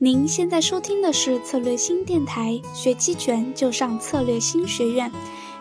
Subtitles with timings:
[0.00, 5.10] 您现在收听的是策略新电台，学期权就上策略新学院。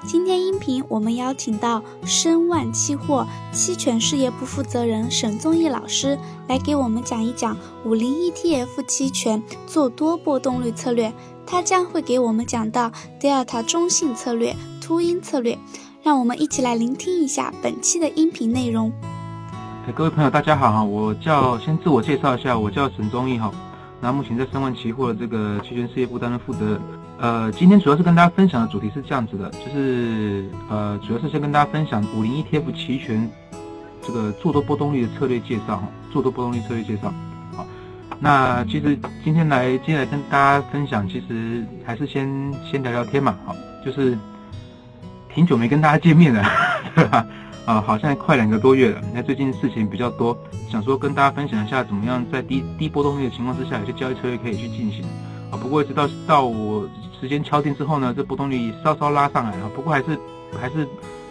[0.05, 11.11] 今天音频我们邀请到申万期货期权事业部负责人沈宗义老师来给我们讲一讲五零 ETF 期权做多波动率策略。
[11.47, 15.57] 他将会给我们讲到 Delta 中性策略、秃鹰策略。
[16.03, 18.93] 让我们一起来聆听一下本期的音频内容。
[19.95, 23.51] 各位朋友，大家好哈，我叫先自我介绍一下，我叫沈宗义哈。
[23.99, 26.81] 那目前在申万期货的这个期权事业部担任负责人。
[27.19, 33.29] 呃，今天主要是跟大家分享的主题是这样子的，就是呃，主要是先跟大家分享五零 ETF 期权
[34.05, 37.11] 这个做多波动率的策略介绍，做多波动率策略介绍。
[37.55, 37.65] 好，
[38.19, 43.55] 那其实今天来今天来跟大家分享，其实还是先先聊聊天嘛，好，
[43.85, 44.17] 就是。
[45.29, 46.43] 挺久没跟大家见面了，
[46.95, 47.23] 对吧？
[47.67, 49.01] 啊，好像快两个多月了。
[49.13, 50.35] 那最近事情比较多，
[50.71, 55.03] 想说跟大家分享一下，怎么样在低低波动率的情况之下，有些交易策略可以去进行。
[55.51, 56.89] 啊，不过直到到我
[57.19, 59.69] 时间敲定之后呢，这波动率稍稍拉上来了。
[59.75, 60.17] 不过还是
[60.57, 60.87] 还是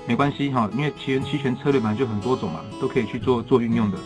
[0.06, 3.96] 没关系哈，因为期权期权策略本来就很多种嘛，都可以去做做运用的。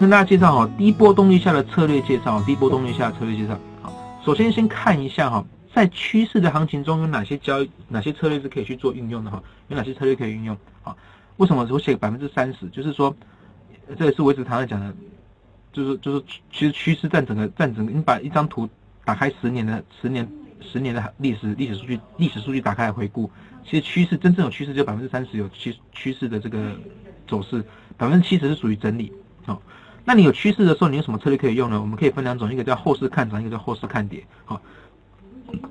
[0.00, 3.58] 跟大家介绍哈，低波动率下的策略介绍，低波动率下的策略介绍。
[3.82, 3.92] 好，
[4.24, 5.44] 首先先看一下哈。
[5.74, 9.42] 在趋势的行情中有哪些交易、哪些策略是可以去做运用的哈？
[9.68, 10.54] 有哪些策略可以运用？
[10.82, 10.94] 啊？
[11.36, 12.68] 为什么我写百分之三十？
[12.68, 13.14] 就是说，
[13.98, 14.94] 这也是我一直常常讲的，
[15.72, 18.68] 就是就是，其实趋势占整个占整个，你把一张图
[19.04, 20.28] 打开十年的十年
[20.60, 23.30] 十年的历史历史数据历史数据打开来回顾，
[23.64, 26.76] 其实趋势真正有趋势就百分之三十有趋趋势的这个
[27.26, 27.64] 走势，
[27.96, 29.12] 百分之七十是属于整理。
[29.44, 29.60] 好，
[30.04, 31.80] 那你有趋势的时候，你有什么策略可以用呢？
[31.80, 34.24] 我们可以分两种，一个叫后市看涨，一个叫后市看跌。
[34.44, 34.60] 好。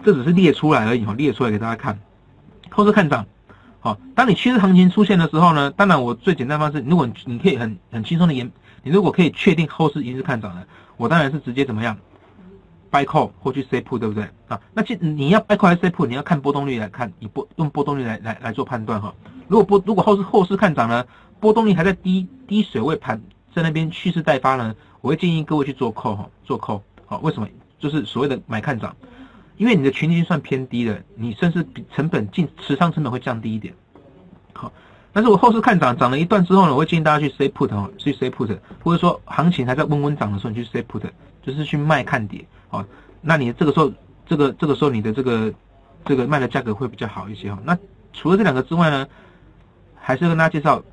[0.06, 2.00] 这只是列出来而已哈，列出来给大家看。
[2.70, 3.26] 后市看涨，
[3.84, 8.50] 好，当你趋势行情出现的时候呢，当然我最简单方式，如果你你可以很很轻松的研，
[8.84, 11.98] 你如果可以确定后市一定是看涨的，我当然是直接怎么样
[12.92, 14.62] ，buy call 或去 say put，对不对啊？
[14.72, 19.12] 那其你要 buy call 还是 say put，你要看波动率来看，以波用波动率来来来做判断哈。
[19.48, 21.04] 如果波如果后市后市看涨呢，
[21.40, 23.20] 波动率还在低低水位盘
[23.52, 27.48] 在那边蓄势待发呢，我会建议各位去做 call 哈，做 call 好，为什么？
[27.80, 28.96] 就是所谓的买看涨。
[29.58, 33.74] 因为你的权利金算偏低的，你甚至比成本进持仓成本会降低一点。
[34.54, 34.72] 好，
[35.14, 41.04] 但是我后市看涨涨了一段之后呢，我会建议大家去 say put 哦，去 say put，或者说行情还在温温涨的时候，你去 say put，
[41.42, 42.46] 就是去卖看跌。
[42.70, 42.84] 好，
[43.22, 43.92] 那你这个时候，
[44.26, 45.54] 这个这个时候你的这个
[46.06, 47.60] 这个卖的价格会比较好一些哈。
[47.64, 47.78] 那
[48.14, 49.08] 除了这两个之外呢，
[49.96, 50.84] 还是跟大家介绍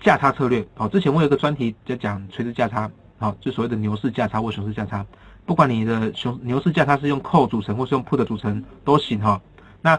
[0.00, 0.66] 价差策略。
[0.74, 5.04] 好，之前我有个专题在讲垂直价差，好，就所谓的牛市价差或熊市价差。
[5.48, 9.40] 不管你的熊牛市价它是用 call 组成或是用 put 组成都行哈。
[9.80, 9.98] 那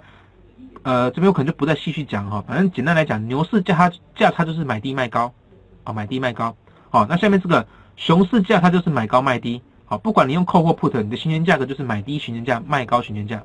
[0.83, 2.43] 呃这边我可能就不再细细讲哈。
[2.47, 5.33] 反正简单来讲，牛市价它价差就是买低卖高，
[5.83, 6.55] 啊买低卖高。
[6.91, 7.65] 好，那下面这个
[7.95, 9.59] 熊市价它就是买高卖低。
[9.85, 13.41] 好，不管你用 call 或 put，你的行权价格就是买低行权价卖高行权价。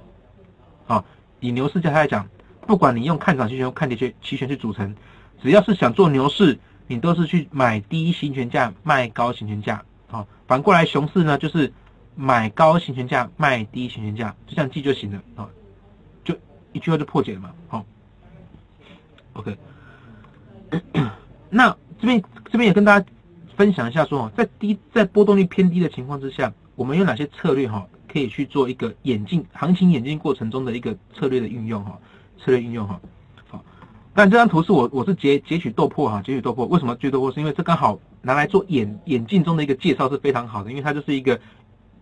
[0.84, 1.02] 好，
[1.40, 2.28] 以牛市价来讲，
[2.66, 4.94] 不管你用看涨期权看跌期期权去组成，
[5.42, 9.82] 只要是想做牛市，你都是去买低行权价卖高行权价。
[10.06, 11.72] 好，反过来熊市呢就是。
[12.16, 15.48] 买高行权价，卖低行权价，就这样记就行了啊，
[16.22, 16.36] 就
[16.72, 17.52] 一句话就破解了嘛。
[17.66, 17.84] 好
[19.32, 19.56] ，OK。
[21.50, 23.06] 那这边这边也跟大家
[23.56, 31.98] 分享一下，说在低在波动率偏低的情况之下，我们有哪些策略哈，可以去做一个演进行情演进过程中的一个策略的运用哈，
[32.38, 33.00] 策略运用哈。
[33.48, 33.64] 好，
[34.14, 37.32] 但这张图是我我是截截取豆破哈，截取豆破，为什么截豆破？
[37.32, 41.40] 是因为这刚好拿来做眼眼镜中的一个介绍是非常好的，因为它就是一个。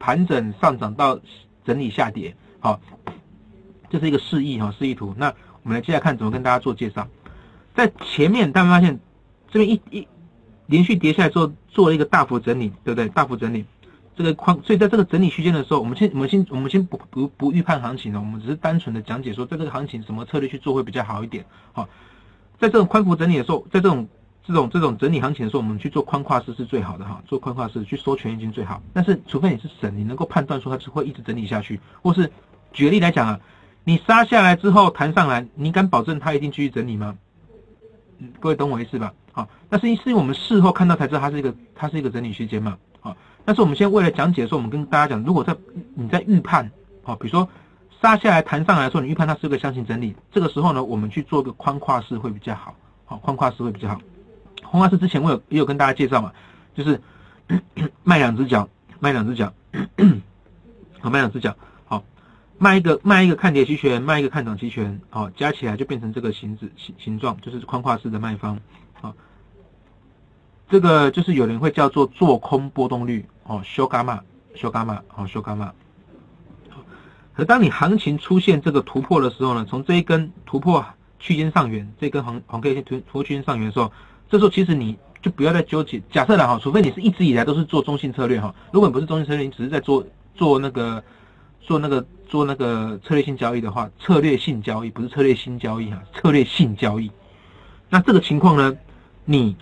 [0.03, 1.21] 盘整上涨到
[1.65, 2.81] 整理下跌，好，
[3.89, 5.15] 这是一个示意哈，示意图。
[5.17, 5.33] 那
[5.63, 7.07] 我们来接下来看怎么跟大家做介绍。
[7.73, 8.99] 在前面大家发现
[9.49, 10.09] 这边一一
[10.67, 13.09] 连续跌下来之后，做了一个大幅整理，对不对？
[13.11, 13.65] 大幅整理
[14.17, 21.45] 这个框，所以在这个整理区间的时候，我们先我们先我们先不不不预判行情了，我们只是单纯的讲解说，在这个行情什么策略去做会比较好一点。
[21.73, 21.89] 好，
[22.59, 24.09] 在这种宽幅整理的时候，在这种
[24.45, 28.83] 这种这种整理行情的时候，我们去做宽跨式是最好的哈，做宽跨式去收权益金最好。
[28.93, 32.31] 但是除非你是神，你能够判断说它是会一直整理下去，或是
[32.73, 33.41] 举例来讲啊，
[33.85, 37.17] 你杀下来之后弹上来，你敢保证它一定继续整理吗？
[38.41, 39.13] 各位懂我意思吧？
[39.33, 42.77] 好，那是是因为我们事后看到才知道它是一个它是一个整理区间嘛。
[43.01, 45.57] 好，但是我们现在为了讲解的时候，我们跟大家讲，如果在
[45.95, 46.71] 你在预判，
[47.03, 47.49] 好，比如说
[48.01, 52.75] 杀下来弹上来的时候，你预判它是个箱型整理，这个时候呢，我们去做个宽跨式会比较好，
[53.05, 54.01] 好，宽跨式会比较好。
[54.63, 56.33] 红花是之前我有也有跟大家介绍嘛，
[56.75, 57.01] 就是
[58.05, 58.69] 卖两只脚，
[59.01, 59.53] 卖两只脚，
[61.01, 62.03] 好卖两只脚，好
[62.59, 68.59] 卖一个卖一个看跌期权，卖一个看涨期权，好加起来就变成这个形子形形状，就是宽跨式的卖方，
[69.01, 69.15] 好，
[70.69, 74.21] 这个就是有人会叫做做空波动率，哦，修伽马
[74.55, 75.73] 修伽马，好修伽马。
[77.35, 80.85] 可当你行情出现这个突破的时候呢，从这一根突破
[81.19, 83.91] 区间上缘，这根红红 K 线突突破区间上缘的时候，
[84.33, 86.01] 这时候其实你就不要再纠结。
[86.11, 90.03] 假设了哈，除非你是一直以来都是做中性策略哈，如果你不是中性策略，你只是在做
[90.35, 91.05] 做那个
[91.61, 97.11] 做那个做那个策略性交易的话，策略性交易不是策略性交易哈，策略性交易。
[97.91, 98.75] 那这个情况呢，
[99.27, 99.55] 你。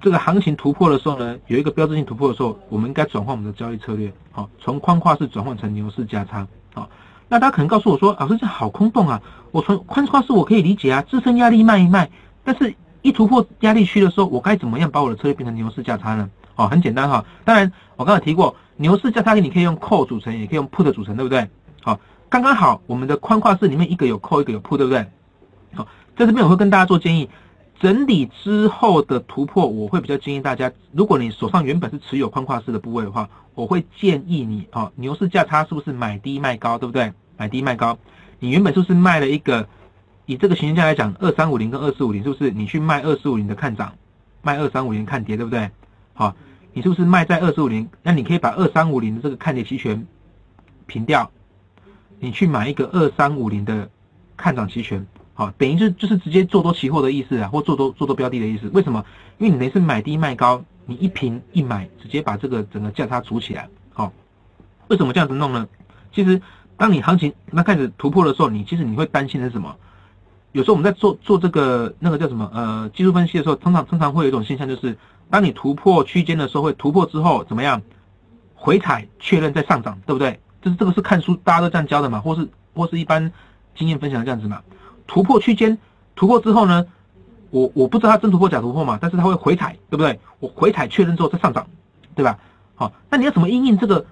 [0.00, 6.88] 这个行情突破的时候呢，有一个标志性突破的时候，我们应该转换我们的交易策略，好，从宽跨式转换成牛市加仓，好。
[7.28, 9.22] 那大家可能告诉我说，老师这好空洞啊，
[9.52, 12.10] 我从宽跨式我可以理解啊，支撑压力卖一卖，
[12.44, 16.28] 但是一突破压力区的时候，我该怎么样把我的策略变成牛市价差呢？
[16.56, 21.48] 哦，很简单哈，当然我刚才提过，牛市价差你可以用 call 组成，也可以用 put 组成，对不对？
[21.80, 21.98] 好，
[22.28, 25.06] 刚刚好，我们的宽跨式里面一个有 call，一个有 put，对不对？
[25.74, 25.86] 好，
[26.16, 27.28] 在这边我会跟大家做建议。
[27.80, 37.12] 整理之后的突破，我会比较建议大家，如果你手上原本是持有宽跨式的部位的话，我会建议你，哦，牛市价差是不是买低卖高，对不对？
[37.36, 37.98] 买低卖高，
[38.38, 39.66] 你原本就是卖了一个，
[40.26, 43.94] 以这个形象来讲，二三五零跟二四五零，是不是你去卖二四五零的看涨，
[44.42, 45.70] 卖二三五零看跌，对不对？
[46.14, 46.34] 好，
[46.72, 47.88] 你是不是卖在二四五零？
[48.02, 50.06] 那你可以把二三五零的这个看跌期权
[50.86, 51.30] 平掉，
[52.18, 53.90] 你去买一个二三五零的
[54.36, 55.06] 看涨期权。
[55.34, 58.68] 好，等于是就是直接做多期货的意思啊，或做多做多标的的意思。
[58.74, 59.04] 为什么？
[59.38, 63.68] 因为你等于是买低卖高，你一平一买，直接把这个整个价差组起来。
[63.92, 64.12] 好，
[64.88, 65.66] 为什么这样子弄呢？
[66.14, 66.40] 其实，
[66.76, 69.74] 当你行情那开始突破的时候，你其实你会担心的是什么？
[70.52, 74.96] 有时候我们在做做这个那个叫什么呃技术分析的时候，通常通常会有一种现象，就是
[75.28, 77.82] 当你突破区间的时候，会突破之后怎么样？
[78.54, 80.38] 回踩确认再上涨，对不对？
[80.60, 83.32] 就是这个是看书大家都这样教的嘛，或是或是一般
[83.74, 84.62] 经验分享这样子嘛。
[85.08, 85.76] 突破区间，
[86.14, 86.86] 突破之后呢，
[87.50, 90.20] 我我不知道它真突破假突破嘛，但是它会回踩，对不对？
[90.38, 91.66] 我回踩确认之后再上涨，
[92.14, 92.38] 对吧？
[92.76, 94.06] 好，那你要怎么应应这个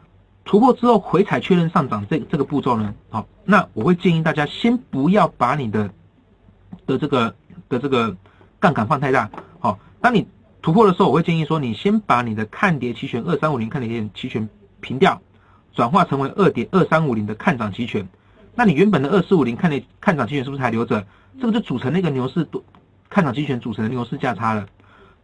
[0.44, 2.92] 突破之后回踩确认上涨这这个步骤呢？
[3.08, 5.88] 好，那我会建议大家先不要把你的
[6.87, 7.34] 的这个
[7.69, 8.17] 的这个
[8.58, 9.31] 杠杆放太大。
[9.58, 10.26] 好，当你
[10.62, 14.49] 突破的时候，我会建议说，你先把你的看跌期权二三五零看跌期权
[14.81, 15.20] 平掉，
[15.72, 18.06] 转化成为二点二三五零的看涨期权。
[18.55, 21.06] 那你原本的二四五零看的看涨期权是不是还留着？
[21.40, 22.62] 这个就组成那个牛市多
[23.08, 24.66] 看涨期权组成的牛市价差了。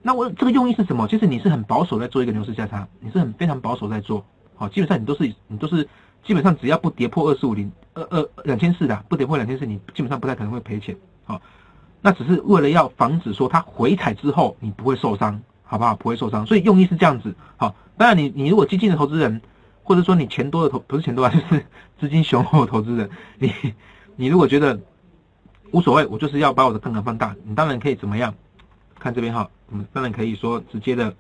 [0.01, 1.07] 那我这个用意是什么？
[1.09, 4.25] 就是你是很保守在做一个牛市价差，你是很非常保守在做。
[4.55, 5.87] 好，基本上你都是你都是
[6.25, 10.97] 基本上只要不跌破二四五零二二两千四的，不跌破两千四，你基本上不太可能会赔钱。
[11.27, 11.43] 好，
[12.01, 15.95] 那只是为了要防止说它回踩之后你不会受伤，好不好？
[15.95, 17.35] 不会受伤，所以用意是这样子。
[17.59, 19.43] 好，当然你你如果激进的投资人。
[19.89, 21.65] 或者说你钱多的投不是钱多啊，就是
[21.97, 23.09] 资金雄厚的投资人，
[23.39, 23.53] 你
[24.17, 24.77] 你如果觉得
[25.71, 28.35] 无所谓，我就是要把我的杠杆放大，你当然可以怎么样？
[28.99, 31.15] 看这边哈，我们当然可以说直接的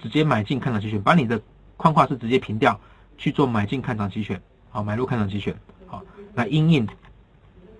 [0.00, 1.42] 直接买进看涨期权，把你的
[1.76, 2.78] 框框是直接平掉，
[3.18, 5.52] 去做买进看涨期权，好买入看涨期权，
[5.88, 6.00] 好
[6.34, 6.86] 来因应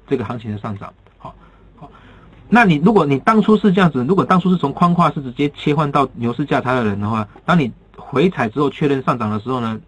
[0.08, 0.92] 这个行情的上涨，
[2.48, 9.80] 那你如果你当初是这样子，如果当初是从框框是直接切换到牛市价差的人的话，当你回踩之后确认上涨的时候呢，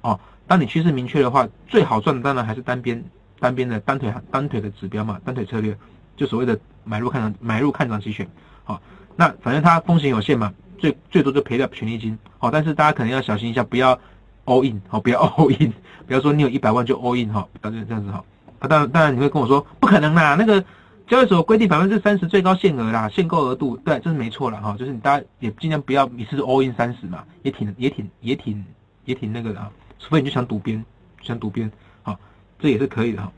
[0.00, 3.04] 哦，当你趋势明确的话，最好赚的当然还是单边
[3.38, 5.76] 单边的单腿单腿的指标嘛，单腿策略，
[6.16, 8.26] 就所谓的买入看涨买入看涨期权，
[8.64, 8.80] 好，
[9.14, 13.98] 那反正它风险有限嘛，最最多就赔掉权利金，好，但是大家可能要小心一下，不要
[14.46, 15.70] all in，好，不要 all in，
[16.06, 18.24] 不要说你有一百万就 all in 哈，不要这样子哈，
[18.58, 20.64] 啊，当然当然你会跟我说不可能啦，那个。
[21.10, 24.76] 交易所规定百分之三十最高限额啦，限购额度，对，这是没错了哈。
[24.78, 28.64] 就是你大家也尽量不要一次 all in 三十嘛，也挺也挺也挺
[29.06, 29.68] 也挺那个的啊。
[29.98, 30.84] 除非你就想赌边，
[31.20, 31.68] 想赌边，
[32.04, 32.16] 好，
[32.60, 33.32] 这也是可以的哈。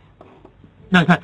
[0.90, 1.18] 那你看，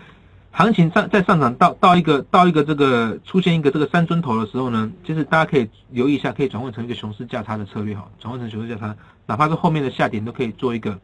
[0.51, 10.99] 行情上在上涨到到一个到一个这个出现一个这个三尊头的时候呢，就是大家可以留意一下，可以转换成一个熊市价差的策略哈，转换成熊市价差，哪怕是后面的下点都可以做一个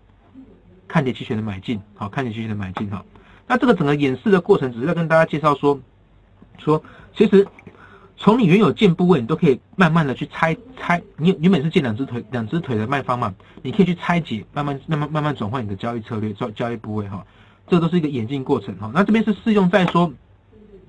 [0.89, 3.05] 看跌期权的买进，好，看跌期权的买进哈。
[3.47, 5.79] 那这个整个演示的过程，只是在跟大家介绍说，
[6.59, 6.83] 说
[7.15, 7.47] 其实
[8.17, 11.03] 从你原有建部位，你都可以慢慢的去拆拆。
[11.17, 17.27] 你原本是建两只腿，两只腿的卖方嘛，你可以去拆解，慢慢慢慢慢慢转换你的交易策略，交交易部位哈。
[17.67, 18.91] 这都是一个演进过程哈。
[18.95, 20.13] 那这边是适用在说，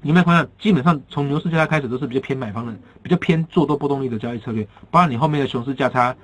[0.02, 6.16] 你卖方基本上从牛市价差开始都是比较偏买方的，比较偏做多波动率的交易策略，包括你后面的熊市价差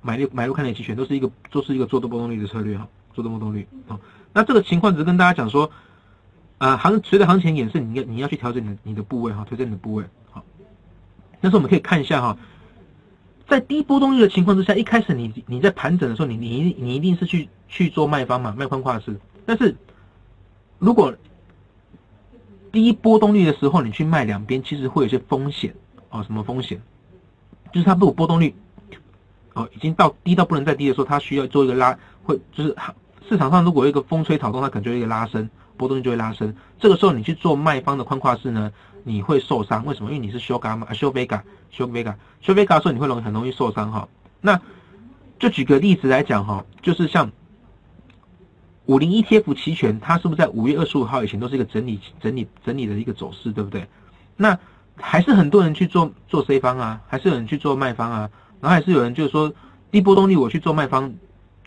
[0.00, 3.98] 买入买入看跌期权，都是一个都是一个做多波动率的策略哈，做多波动率啊。
[4.32, 5.70] 那这个情况只是跟大家讲说，
[6.58, 10.44] 呃，行随着行情演示，你要你要去调整你的你的部位哈，调整你的部位好。
[11.40, 12.38] 但是我们可以看一下哈，
[13.48, 19.18] 在低波动率的情况之下，一开始你你在盘整的时候，你你你一定是去去做卖方嘛，卖方跨式。
[19.44, 19.76] 但是
[20.78, 21.14] 如果
[22.70, 25.74] 低波动率的时候，你去卖两边，其实会有些风险
[26.08, 26.80] 啊，什么风险？
[27.72, 28.54] 就是它如果波动率
[29.54, 32.74] 哦，已经到低到不能再低的时候，它需要做一个拉，会就是
[33.28, 36.54] 市场上如果有一个风吹草动，它可能就会一个拉伸，波动就会拉伸。
[36.78, 38.72] 这个时候你去做卖方的宽跨式呢，
[39.04, 39.84] 你会受伤。
[39.84, 40.10] 为什么？
[40.10, 44.08] 因为你是修伽嘛、修贝伽、修贝伽、修贝伽的时候，你会容易很容易受伤哈。
[44.40, 44.60] 那
[45.38, 47.30] 就举个例子来讲哈，就是像
[48.86, 53.86] 五零 ETF 期权，它是不是在五月二十五号以前都是一个整理、整理、整理的一个走势，对不对？
[54.36, 54.58] 那
[54.96, 58.30] 还是很多人去做做 C 方啊，还是有人去做卖方啊。
[58.60, 59.52] 然后还是有人就是说
[59.90, 61.12] 低波动率我去做卖方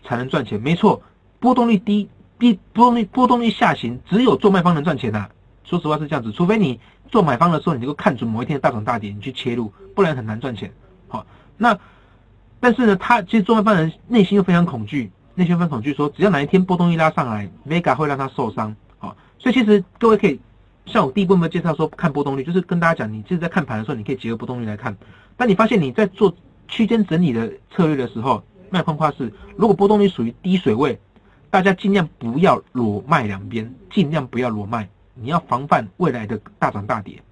[0.03, 1.01] 才能赚钱，没错，
[1.39, 5.27] 波动率低低波动率波动率下行，只有做卖方能赚钱呐。
[5.63, 10.72] 说实话是这样子，除非你做买方的时候，你能够看准某一天的大涨大跌，你去切入，不然很难赚钱。
[11.08, 11.25] 好，
[11.58, 11.77] 那
[12.60, 18.75] 但是呢，他其实做卖方人内心又非常恐惧，内心非常恐惧，说只要哪一天波动率拉上来，Vega 会让他受伤。
[18.98, 20.39] 好，所以其实各位可以
[20.86, 24.96] 像我第一部分介绍说看波动率，就是跟大家讲，你就是在看盘的时候，你可以结合波动率来看。
[25.36, 26.34] 但你发现你在做
[26.68, 31.00] 区间整理的策略的时候，卖方跨式，如果波动率属于低水位，
[31.55, 37.24] 大家尽量不要裸卖两边，尽量不要裸卖，你要防范未来的大涨大跌，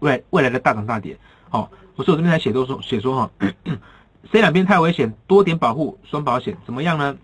[0.00, 1.18] 未未来的大涨大跌。
[1.48, 3.30] 好，我说我这边来写都说写说哈，
[4.30, 7.16] C 两边太危险，多点保护双保险怎么样呢？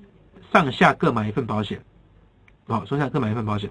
[0.50, 1.78] 上下各买一份保险，
[2.66, 3.70] 好，上下各买一份保险，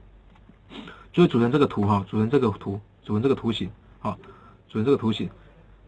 [1.11, 3.67] 就会组成这个图哈，组成这个图，组成这个图形，
[3.97, 4.15] 好，
[4.67, 5.27] 组成这个图形。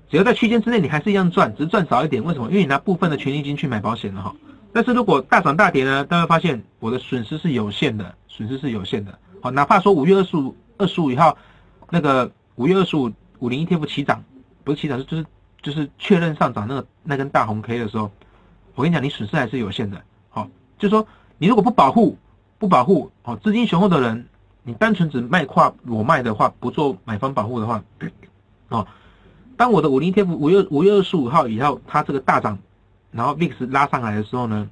[0.09, 2.23] 只要在区间之内，你还是一样赚，只是赚少一点。
[2.23, 2.47] 为什么？
[2.49, 4.35] 因为你拿部分的权益金去买保险了哈。
[4.71, 9.17] 但是如果大涨大跌呢，大家发现我的损失是有限的，损失是有限的。
[9.41, 11.35] 好，哪怕说五月二十五、二十五以后，
[11.89, 14.23] 那个五月二十五五零 ETF 起涨，
[14.63, 15.25] 不是起涨，是就是
[15.61, 18.11] 就是确认上涨那个那根大红 K 的时候，
[18.75, 20.01] 我跟你讲，你损失还是有限的。
[20.29, 20.47] 好，
[20.77, 21.07] 就是说
[21.37, 22.17] 你如果不保护、
[22.57, 24.27] 不保护，好，资金雄厚的人，
[24.63, 27.83] 你单纯只卖跨裸卖的话，不做买方保护的话，
[28.69, 28.85] 哦。
[29.57, 32.57] 当我的五零 T F 五月五月二十五号以后，它这个大涨，
[33.11, 34.69] 然后 VIX 拉上来的时候呢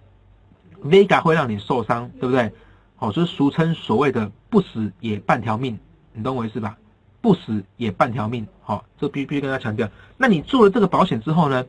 [0.83, 2.51] ，Vega 会让你受伤，对不对？
[2.95, 5.77] 好，就是俗称所谓的不死也半条命，
[6.13, 6.77] 你懂我意思吧？
[7.21, 9.89] 不死也半条命，好，这必必须跟大家强调。
[10.17, 11.65] 那你做了这个保险之后呢，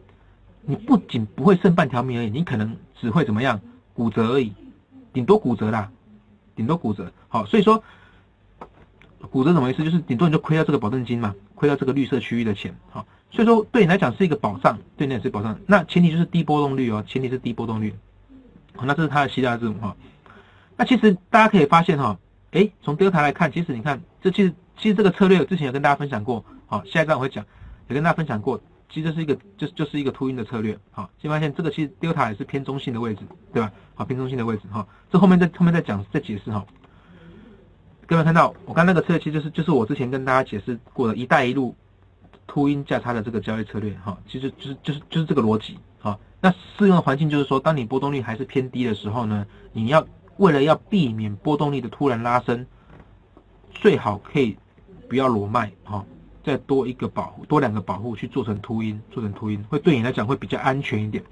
[0.63, 3.61] 你不仅不会剩半条命而已，你可能只会怎么样？
[3.95, 4.53] 骨折而已，
[5.13, 5.91] 顶多骨折啦，
[6.55, 7.13] 顶多骨折。
[7.29, 7.83] 好，所以说。
[9.31, 9.83] 骨折怎么意思？
[9.83, 15.59] 就是顶多你就亏掉这个保证金嘛，亏掉这个绿色区域的钱，好，所以说对你来讲是一个保障，对你也是保障。
[15.67, 17.95] 那前提就是低波动率哦，前提是低波动率。
[18.75, 19.97] 好，那这是它的希腊字母哈。
[20.77, 22.19] 那其实大家可以发现哈，
[22.53, 27.45] 哎，从 Delta 来看，其实你看，这其实其实这个策略之前有跟大家分享过，好，下一站我会讲，
[27.89, 33.73] 也跟大家分享过，其实是一个就就是一个秃鹰的策略，好，先发现这个其实 Delta 也是偏中性的位置，对吧？
[33.95, 36.65] 好，偏中性的位置哈，这后面再后面再讲再解释哈。
[38.07, 41.75] 各位看到，我刚那个策略其实就是就是我之前跟大家解释过的一带一路
[42.49, 46.19] 秃鹰价差的这个交易策略哈，其实就是就是就是这个逻辑哈。
[46.41, 50.05] 那适用的环境就是说，当你波动率还是偏低的时候呢，你要
[50.39, 52.67] 为了要避免波动率的突然拉升，
[53.71, 54.57] 最好可以
[55.09, 56.05] 不要裸卖哈，
[56.43, 61.23] 再多一个保护，多两个保护去做成秃鹰，做成秃鹰会对你来讲会比较安全一点。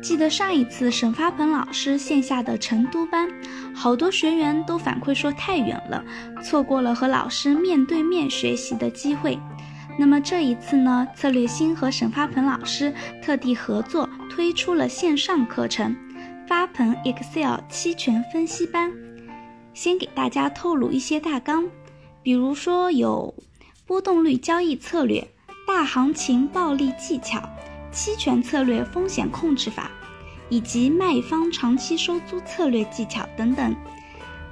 [0.00, 3.28] 记得上一次沈发鹏老师线下的成都班，
[3.74, 6.02] 好多学员都反馈说太远了，
[6.42, 9.38] 错过了和老师面对面学习的机会。
[9.98, 15.94] 那么这一次呢，策略星和沈发鹏老师特地合作推出了线上课程——
[16.46, 18.92] 发鹏 Excel 期权分析班。
[19.74, 21.64] 先给大家透露一些大纲，
[22.22, 23.34] 比如说有
[23.84, 25.26] 波动率交易策略、
[25.66, 27.42] 大行情暴利技巧。
[27.92, 29.90] 期权策略风险控制法，
[30.48, 33.74] 以及卖方长期收租策略技巧等等。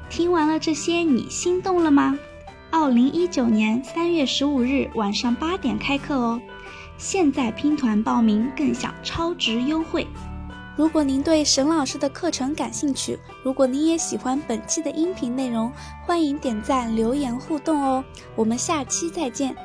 [0.08, 2.18] 听完了这些，你心动了吗？
[2.70, 6.40] 二零一九年三月十五日晚上八点开课哦，
[6.98, 10.06] 现在拼团报名更享超值优惠。
[10.76, 15.72] 如果您对沈老师的课程感兴趣，如果您也喜欢本期的音频内容，
[16.04, 18.04] 欢迎点赞留言互动哦。
[18.34, 19.56] 我们下期再见。